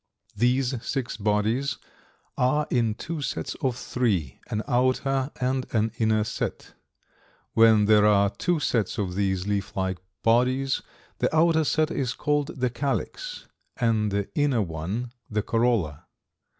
These 0.35 0.83
six 0.83 1.15
bodies 1.15 1.77
are 2.35 2.65
in 2.71 2.95
two 2.95 3.21
sets 3.21 3.53
of 3.61 3.75
three 3.77 4.39
an 4.47 4.63
outer 4.67 5.29
and 5.39 5.67
an 5.75 5.91
inner 5.99 6.23
set. 6.23 6.73
When 7.53 7.85
there 7.85 8.07
are 8.07 8.31
two 8.31 8.59
sets 8.59 8.97
of 8.97 9.13
these 9.13 9.45
leaf 9.45 9.77
like 9.77 9.99
bodies 10.23 10.81
the 11.19 11.29
outer 11.35 11.63
set 11.63 11.91
is 11.91 12.13
called 12.13 12.47
the 12.47 12.71
calyx, 12.71 13.45
and 13.77 14.09
the 14.11 14.27
inner 14.33 14.63
one 14.63 15.11
the 15.29 15.43
corolla. 15.43 16.07